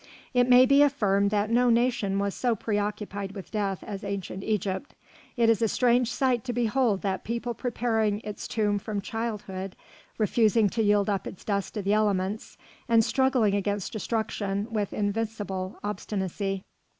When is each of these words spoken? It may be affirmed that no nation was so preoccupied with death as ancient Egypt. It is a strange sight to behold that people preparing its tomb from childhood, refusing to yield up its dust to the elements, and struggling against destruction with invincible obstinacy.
It 0.33 0.49
may 0.49 0.65
be 0.65 0.81
affirmed 0.81 1.29
that 1.29 1.51
no 1.51 1.69
nation 1.69 2.17
was 2.17 2.33
so 2.33 2.55
preoccupied 2.55 3.33
with 3.33 3.51
death 3.51 3.83
as 3.83 4.03
ancient 4.03 4.43
Egypt. 4.43 4.95
It 5.37 5.47
is 5.47 5.61
a 5.61 5.67
strange 5.67 6.11
sight 6.11 6.43
to 6.45 6.53
behold 6.53 7.03
that 7.03 7.23
people 7.23 7.53
preparing 7.53 8.19
its 8.21 8.47
tomb 8.47 8.79
from 8.79 9.01
childhood, 9.01 9.75
refusing 10.17 10.69
to 10.69 10.81
yield 10.81 11.07
up 11.07 11.27
its 11.27 11.45
dust 11.45 11.75
to 11.75 11.83
the 11.83 11.93
elements, 11.93 12.57
and 12.89 13.05
struggling 13.05 13.53
against 13.53 13.93
destruction 13.93 14.65
with 14.73 14.91
invincible 14.91 15.77
obstinacy. 15.83 16.63